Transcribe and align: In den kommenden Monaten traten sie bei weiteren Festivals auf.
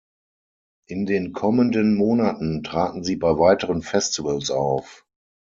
In 0.89 1.05
den 1.05 1.31
kommenden 1.31 1.93
Monaten 1.95 2.63
traten 2.63 3.03
sie 3.03 3.17
bei 3.17 3.37
weiteren 3.37 3.83
Festivals 3.83 4.49
auf. 4.49 5.05